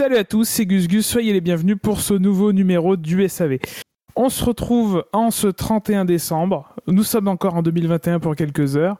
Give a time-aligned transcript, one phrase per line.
[0.00, 3.58] Salut à tous, c'est Gus Gus, soyez les bienvenus pour ce nouveau numéro du SAV.
[4.16, 8.96] On se retrouve en ce 31 décembre, nous sommes encore en 2021 pour quelques heures,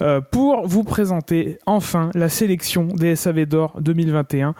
[0.00, 4.54] euh, pour vous présenter enfin la sélection des SAV d'or 2021.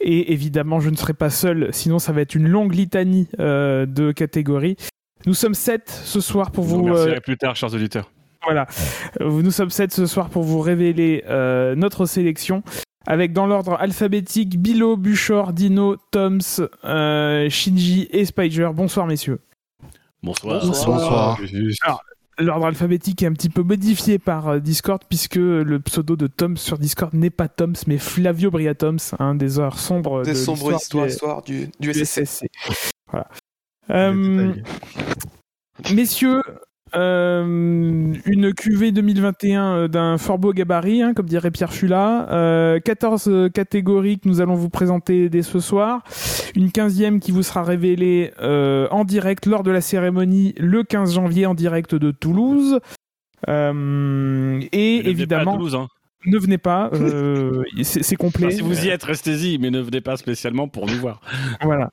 [0.00, 3.86] Et évidemment, je ne serai pas seul, sinon ça va être une longue litanie euh,
[3.86, 4.76] de catégories.
[5.26, 6.94] Nous sommes sept ce soir pour vous vous...
[6.94, 8.12] euh, plus tard, chers auditeurs.
[8.44, 8.68] voilà.
[9.18, 11.24] Nous sommes sept ce soir pour vous révéler
[11.74, 12.62] notre sélection.
[13.10, 16.38] Avec dans l'ordre alphabétique Bilo, Buchor, Dino, Toms,
[16.84, 18.70] euh, Shinji et Spider.
[18.72, 19.40] Bonsoir messieurs.
[20.22, 20.64] Bonsoir.
[20.64, 21.38] Bonsoir.
[21.82, 22.04] Alors,
[22.38, 26.56] L'ordre alphabétique est un petit peu modifié par euh, Discord puisque le pseudo de Toms
[26.56, 30.70] sur Discord n'est pas Toms mais Flavio Briatoms, un des heures sombres Des de sombres
[30.70, 32.22] l'histoire du- histoire du, du du SSC.
[32.24, 32.46] SSC.
[33.10, 33.28] Voilà.
[33.90, 34.54] Euh,
[35.92, 36.42] messieurs,
[36.94, 42.28] euh, une QV 2021 euh, d'un fort beau gabarit, hein, comme dirait Pierre Fula.
[42.32, 46.02] Euh, 14 euh, catégories que nous allons vous présenter dès ce soir.
[46.54, 51.14] Une 15e qui vous sera révélée euh, en direct lors de la cérémonie le 15
[51.14, 52.80] janvier en direct de Toulouse.
[53.48, 55.88] Euh, et Ne venez pas à évidemment, Toulouse, hein.
[56.26, 58.46] ne venez pas, euh, c'est c'est complet.
[58.46, 61.20] Enfin, si vous y êtes, restez-y, mais ne venez pas spécialement pour nous voir.
[61.62, 61.90] Voilà.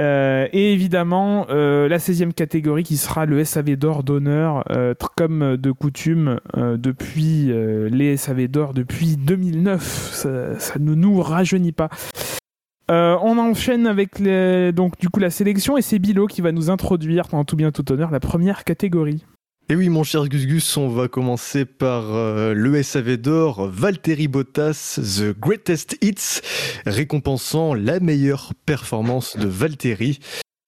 [0.00, 5.56] Euh, et évidemment, euh, la 16e catégorie qui sera le SAV d'or d'honneur, euh, comme
[5.56, 9.82] de coutume euh, depuis euh, les SAV d'or depuis 2009.
[9.82, 11.88] Ça, ça ne nous rajeunit pas.
[12.90, 16.52] Euh, on enchaîne avec les- donc du coup la sélection et c'est Bilo qui va
[16.52, 19.26] nous introduire pendant tout bien tout honneur la première catégorie.
[19.70, 24.26] Et oui, mon cher Gus Gus, on va commencer par euh, le SAV d'or Valtteri
[24.26, 26.40] Bottas, The Greatest Hits,
[26.86, 30.20] récompensant la meilleure performance de Valtteri.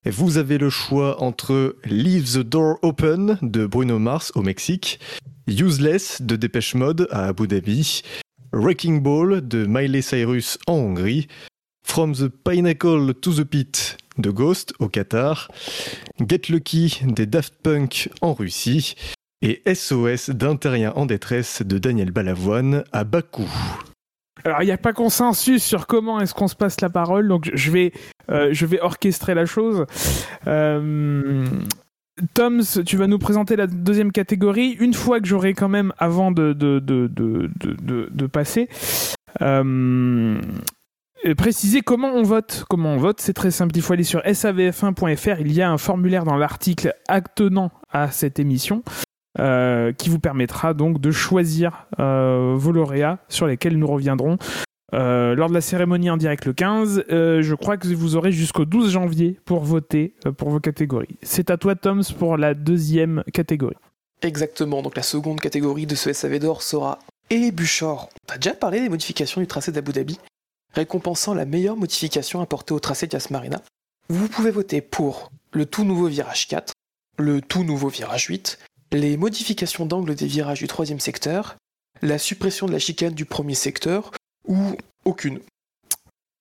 [0.05, 5.01] Et vous avez le choix entre Leave the Door Open de Bruno Mars au Mexique,
[5.47, 8.03] Useless de Dépêche Mode à Abu Dhabi,
[8.53, 11.27] Wrecking Ball de Miley Cyrus en Hongrie,
[11.87, 15.49] From the Pinnacle to the Pit de Ghost au Qatar,
[16.27, 18.95] Get Lucky des Daft Punk en Russie
[19.43, 20.57] et SOS d'un
[20.95, 23.49] en détresse de Daniel Balavoine à Bakou.
[24.45, 27.51] Alors, il n'y a pas consensus sur comment est-ce qu'on se passe la parole, donc
[27.53, 27.93] je vais,
[28.31, 29.85] euh, je vais orchestrer la chose.
[30.47, 31.47] Euh,
[32.35, 34.77] Toms, tu vas nous présenter la deuxième catégorie.
[34.81, 38.69] Une fois que j'aurai quand même, avant de, de, de, de- de passer,
[39.41, 40.39] euh,
[41.27, 42.65] euh, préciser comment on vote.
[42.69, 43.77] Comment on vote, c'est très simple.
[43.77, 45.41] Il faut aller sur savf1.fr.
[45.41, 48.83] Il y a un formulaire dans l'article attenant à cette émission.
[49.39, 54.39] euh, qui vous permettra donc de choisir euh, vos lauréats sur lesquels nous reviendrons
[54.93, 57.05] lors de la cérémonie en direct le 15.
[57.13, 61.17] Euh, je crois que vous aurez jusqu'au 12 janvier pour voter pour vos catégories.
[61.23, 63.77] C'est à toi, Toms, pour la deuxième catégorie.
[64.23, 66.99] Exactement, donc la seconde catégorie de ce SAV d'or sera
[67.31, 68.09] et Buchor.
[68.29, 70.19] On a déjà parlé des modifications du tracé d'Abu Dhabi,
[70.73, 73.63] récompensant la meilleure modification apportée au tracé de Yas Marina.
[74.09, 76.73] Vous pouvez voter pour le tout nouveau virage 4,
[77.19, 78.59] le tout nouveau virage 8,
[78.93, 81.57] les modifications d'angle des virages du troisième secteur,
[82.03, 84.11] la suppression de la chicane du premier secteur,
[84.47, 85.41] ou aucune.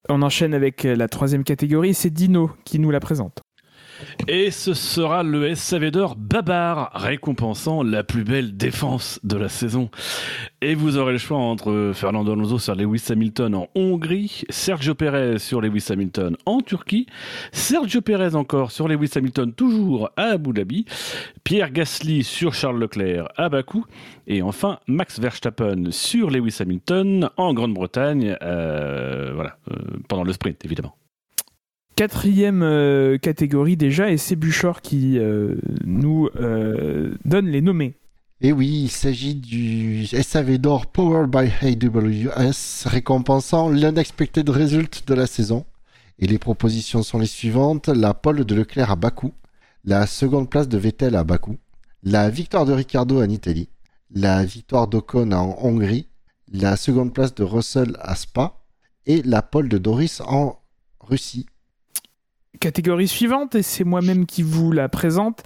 [0.07, 3.41] On enchaîne avec la troisième catégorie, c'est Dino qui nous la présente.
[4.28, 9.90] Et ce sera le SAV d'or Babar, récompensant la plus belle défense de la saison.
[10.62, 15.40] Et vous aurez le choix entre Fernando Alonso sur Lewis Hamilton en Hongrie, Sergio Perez
[15.40, 17.08] sur Lewis Hamilton en Turquie,
[17.52, 20.86] Sergio Perez encore sur Lewis Hamilton toujours à Abu Dhabi,
[21.44, 23.86] Pierre Gasly sur Charles Leclerc à Bakou,
[24.28, 29.75] et enfin Max Verstappen sur Lewis Hamilton en Grande-Bretagne, euh, voilà, euh,
[30.07, 30.99] pendant le sprint évidemment.
[32.00, 37.98] Quatrième euh, catégorie déjà, et c'est Buchor qui euh, nous euh, donne les nommés.
[38.40, 45.28] Et oui, il s'agit du SAV d'or Powered by AWS, récompensant l'unexpected result de la
[45.28, 45.66] saison.
[46.19, 49.34] Et les propositions sont les suivantes la pole de Leclerc à Bakou,
[49.84, 51.57] la seconde place de Vettel à Bakou,
[52.04, 53.68] la victoire de Ricciardo en Italie,
[54.10, 56.07] la victoire d'Ocon en Hongrie,
[56.50, 58.54] la seconde place de Russell à Spa
[59.06, 60.62] et la pole de Doris en
[61.02, 61.45] Russie.
[62.60, 65.44] Catégorie suivante, et c'est moi-même qui vous la présente.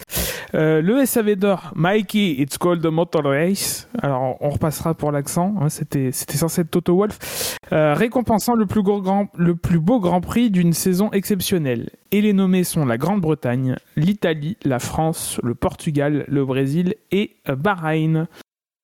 [0.55, 3.87] Euh, le SAV d'or, Mikey, it's called a motor race.
[4.01, 5.53] Alors, on repassera pour l'accent.
[5.59, 7.57] hein, C'était censé être Toto Wolf.
[7.71, 11.89] Euh, récompensant le plus, grand, le plus beau Grand Prix d'une saison exceptionnelle.
[12.11, 18.27] Et les nommés sont la Grande-Bretagne, l'Italie, la France, le Portugal, le Brésil et Bahreïn.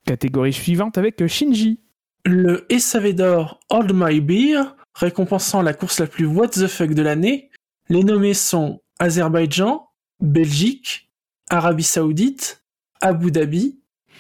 [0.06, 1.80] Catégorie suivante avec Shinji.
[2.26, 7.02] Le SAV d'or Hold My Beer, récompensant la course la plus what the fuck de
[7.02, 7.49] l'année.
[7.90, 9.90] Les nommés sont Azerbaïdjan,
[10.20, 11.10] Belgique,
[11.50, 12.64] Arabie Saoudite,
[13.02, 13.80] Abu Dhabi,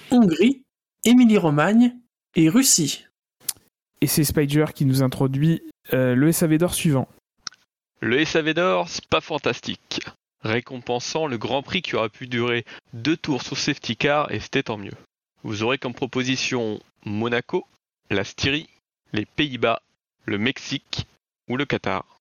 [0.10, 0.63] Hongrie,
[1.04, 1.95] Émilie-Romagne
[2.36, 3.06] et Russie.
[4.01, 5.62] Et c'est Spider qui nous introduit
[5.94, 7.07] euh, le SAV d'or suivant.
[8.00, 10.01] Le SAV d'or, Spa Fantastique,
[10.42, 14.63] récompensant le Grand Prix qui aura pu durer deux tours sous safety car et c'était
[14.63, 14.94] tant mieux.
[15.44, 17.68] Vous aurez comme proposition Monaco,
[18.10, 18.69] la Styrie,
[19.13, 19.81] les Pays-Bas,
[20.25, 21.06] le Mexique
[21.48, 22.19] ou le Qatar.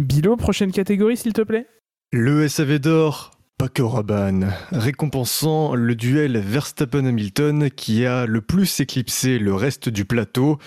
[0.00, 1.66] Bilo, prochaine catégorie s'il te plaît.
[2.12, 9.54] Le SAV d'or, Paco Rabanne, récompensant le duel Verstappen-Hamilton qui a le plus éclipsé le
[9.54, 10.58] reste du plateau.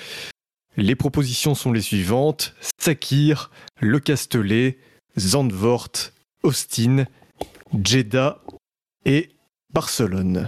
[0.77, 4.77] Les propositions sont les suivantes Sakir, Le Castellet,
[5.19, 5.89] Zandvoort,
[6.44, 7.06] Austin,
[7.83, 8.39] Jeddah
[9.06, 9.30] et
[9.74, 10.47] Barcelone.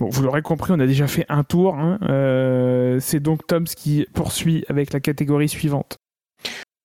[0.00, 1.76] Bon, vous l'aurez compris, on a déjà fait un tour.
[1.76, 1.98] hein.
[2.02, 5.96] Euh, c'est donc Toms qui poursuit avec la catégorie suivante.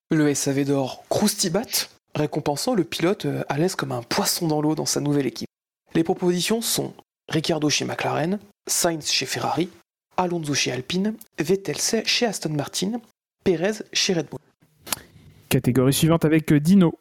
[0.10, 4.74] Le SAV d'or Croustibat, récompensant le pilote euh, à l'aise comme un poisson dans l'eau
[4.74, 5.50] dans sa nouvelle équipe.
[5.96, 6.94] Les propositions sont
[7.28, 9.68] Ricciardo chez McLaren, Sainz chez Ferrari,
[10.16, 11.76] Alonso chez Alpine, Vettel
[12.06, 13.02] chez Aston Martin,
[13.44, 14.40] Perez chez Red Bull.
[15.50, 16.98] Catégorie suivante avec euh, Dino.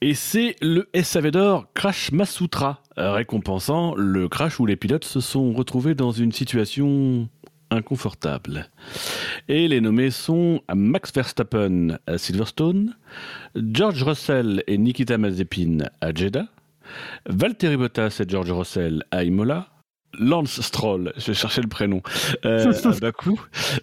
[0.00, 5.20] Et c'est le SAV d'or Crash Masutra, euh, récompensant le crash où les pilotes se
[5.20, 7.28] sont retrouvés dans une situation
[7.70, 8.68] inconfortable.
[9.48, 12.96] Et les nommés sont Max Verstappen à Silverstone,
[13.54, 16.46] George Russell et Nikita Mazepin à Jeddah,
[17.28, 19.68] Valtteri Bottas et George Russell à Imola,
[20.18, 22.02] Lance Stroll, je cherchais le prénom,
[22.44, 23.40] euh, à Bakou.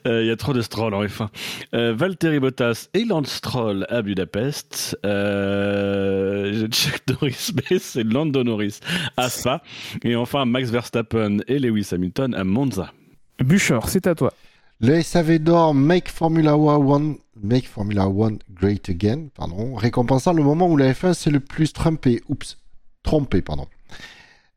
[0.07, 1.27] Euh, Il y a trop de Stroll en F1.
[1.73, 4.97] Euh, Valtteri Bottas et Lance Stroll à Budapest.
[5.05, 8.79] Euh, je check Norris, mais c'est Lando Norris
[9.17, 9.61] à Spa.
[10.03, 12.91] Et enfin Max Verstappen et Lewis Hamilton à Monza.
[13.39, 14.33] Buchor, c'est à toi.
[14.79, 21.13] Le SAV d'or Make Formula One, Great Again, pardon, récompensant le moment où la F1
[21.13, 22.57] s'est le plus trompé, oups,
[23.01, 23.67] trompé, pardon.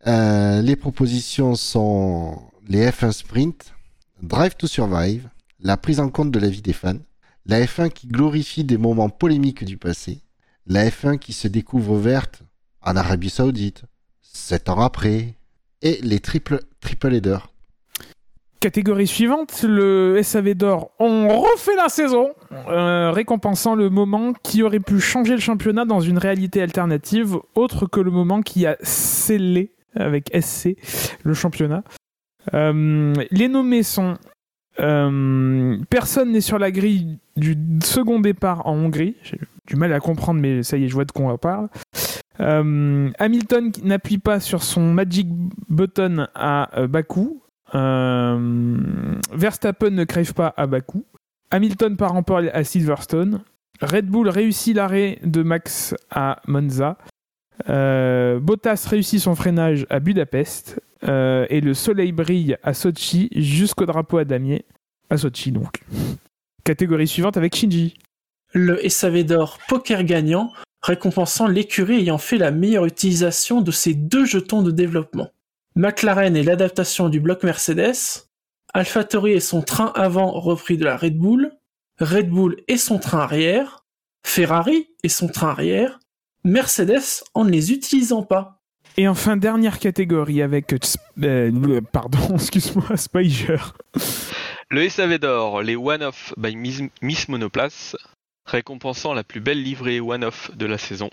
[0.07, 3.75] Euh, les propositions sont les F1 Sprint,
[4.23, 5.29] Drive to Survive,
[5.61, 6.99] la prise en compte de la vie des fans,
[7.45, 10.21] la F1 qui glorifie des moments polémiques du passé,
[10.67, 12.43] la F1 qui se découvre verte
[12.83, 13.85] en Arabie Saoudite,
[14.23, 15.35] sept ans après,
[15.83, 17.53] et les triple, triple headers.
[18.67, 20.91] Catégorie suivante, le SAV d'or.
[20.99, 22.31] On refait la saison,
[22.69, 27.87] euh, récompensant le moment qui aurait pu changer le championnat dans une réalité alternative, autre
[27.87, 30.77] que le moment qui a scellé avec SC
[31.23, 31.85] le championnat.
[32.55, 34.17] Euh, les nommés sont
[34.81, 39.15] euh, personne n'est sur la grille du second départ en Hongrie.
[39.23, 41.69] J'ai du mal à comprendre, mais ça y est, je vois de quoi on parle.
[42.41, 45.29] Hamilton n'appuie pas sur son magic
[45.69, 47.43] button à Bakou.
[47.75, 51.05] Euh, Verstappen ne crève pas à Bakou.
[51.51, 53.43] Hamilton part en pole à Silverstone.
[53.81, 56.97] Red Bull réussit l'arrêt de Max à Monza.
[57.69, 60.81] Euh, Bottas réussit son freinage à Budapest.
[61.05, 64.65] Euh, et le soleil brille à Sochi jusqu'au drapeau à damier.
[65.11, 65.83] À Sochi donc.
[66.65, 67.95] Catégorie suivante avec Shinji.
[68.53, 74.25] Le SAV d'or Poker gagnant, récompensant l'écurie ayant fait la meilleure utilisation de ses deux
[74.25, 75.31] jetons de développement.
[75.77, 78.25] McLaren et l'adaptation du bloc Mercedes,
[78.73, 81.53] AlphaTauri et son train avant repris de la Red Bull,
[82.01, 83.85] Red Bull et son train arrière,
[84.27, 85.99] Ferrari et son train arrière,
[86.45, 88.63] Mercedes en ne les utilisant pas.
[88.97, 90.75] Et enfin, dernière catégorie avec.
[91.23, 93.59] euh, pardon, excuse-moi, Spiger.
[94.71, 97.97] Le SAV d'or, les One-Off by Miss, Miss Monoplace,
[98.47, 101.11] récompensant la plus belle livrée One-Off de la saison.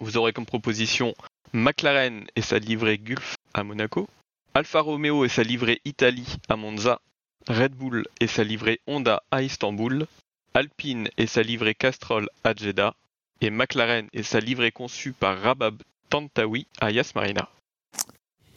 [0.00, 1.14] Vous aurez comme proposition
[1.56, 4.08] McLaren et sa livrée Gulf à Monaco,
[4.54, 7.00] Alfa Romeo et sa livrée Italie à Monza,
[7.46, 10.08] Red Bull et sa livrée Honda à Istanbul,
[10.54, 12.96] Alpine et sa livrée Castrol à Jeddah,
[13.40, 15.80] et McLaren et sa livrée conçue par Rabab
[16.10, 17.48] Tantawi à Yas Marina.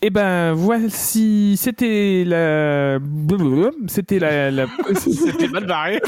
[0.08, 2.98] Et ben voici, c'était la,
[3.88, 6.00] c'était la, la- C'était mal barré.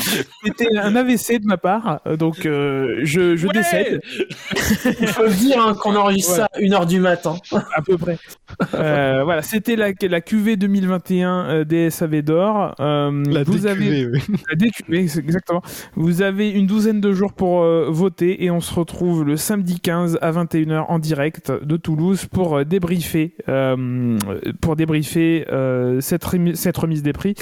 [0.45, 3.99] c'était un AVC de ma part, donc euh, je, je Ouais décède
[5.01, 7.35] Il faut dire hein, qu'on enregistre ça à 1h du matin.
[7.75, 8.17] à peu près.
[8.73, 12.75] Euh, voilà, c'était la, la QV 2021 euh, des SAV d'or.
[12.79, 14.21] Euh, La vous DQV, avez oui.
[14.49, 15.61] la DQV, exactement.
[15.95, 19.81] Vous avez une douzaine de jours pour euh, voter et on se retrouve le samedi
[19.81, 23.75] 15 à 21h en direct de Toulouse pour euh, débriefer, euh,
[24.61, 27.35] pour débriefer euh, cette, remi- cette remise des prix.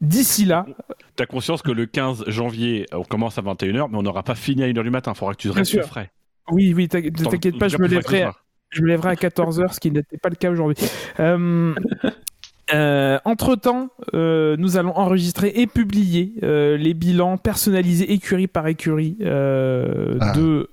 [0.00, 0.66] D'ici là,
[1.14, 4.62] T'as conscience que le 15 janvier, on commence à 21h, mais on n'aura pas fini
[4.64, 5.14] à 1h du matin.
[5.14, 5.84] Faudra que tu restes sûr.
[5.84, 6.10] frais.
[6.50, 8.44] oui, oui, t'inquiète Tant- t'inquiète pas, je me lèverai, ce soir.
[8.70, 10.76] je me lèverai à 14h, ce qui n'était pas le cas aujourd'hui.
[11.20, 11.72] Euh,
[12.74, 19.18] euh, entre-temps, euh, nous allons enregistrer et publier euh, les bilans personnalisés écurie par écurie
[19.20, 20.32] euh, Ah.
[20.34, 20.70] de...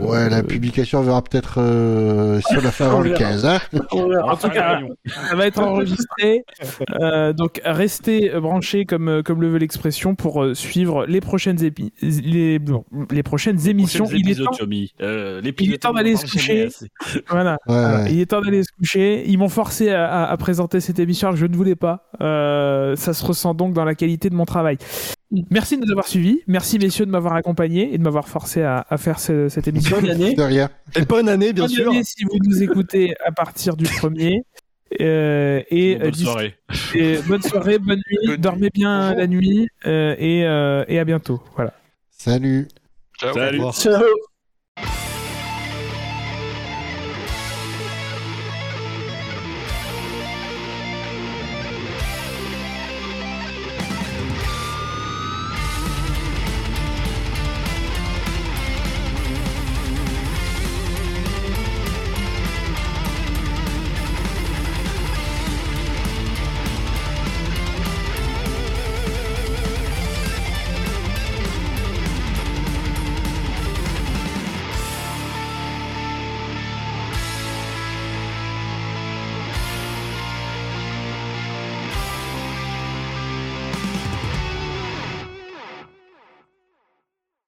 [0.00, 3.18] euh, Ouais, la publication verra peut-être euh, si on l'a fait avant On le verra.
[3.18, 3.44] 15.
[3.46, 4.80] Hein va faire cas,
[5.28, 6.44] ça va être enregistré.
[7.00, 11.92] Euh, donc restez branchés comme, comme le veut l'expression pour euh, suivre les prochaines, épi-
[12.02, 14.04] les, bon, les prochaines émissions.
[14.04, 14.92] Prochains Il est temps, Tommy.
[15.00, 16.68] Euh, il est temps d'aller en se coucher.
[17.28, 17.52] voilà.
[17.52, 18.12] Ouais, Voilà, ouais.
[18.12, 19.24] Il est temps d'aller se coucher.
[19.28, 22.04] Ils m'ont forcé à, à- à présenter cette émission alors que je ne voulais pas.
[22.20, 24.78] Euh, ça se ressent donc dans la qualité de mon travail.
[25.50, 26.40] Merci de nous avoir suivis.
[26.48, 30.00] Merci messieurs de m'avoir accompagné et de m'avoir forcé à, à faire ce- cette émission.
[30.00, 30.34] Bonne année.
[30.34, 30.70] De rien.
[30.96, 31.90] Et bonne année, bien Bonne sûr.
[31.90, 34.42] année si vous nous écoutez à partir du premier.
[35.00, 36.54] Euh, et, Bonne euh, soirée.
[36.96, 38.70] et bonne soirée, bonne nuit, Bonne dormez nuit.
[38.74, 41.40] bien la nuit euh, et, euh, et à bientôt.
[41.54, 41.74] Voilà.
[42.10, 42.66] Salut.
[43.20, 43.32] Ciao.
[43.32, 43.60] Salut.
[43.72, 44.02] Ciao.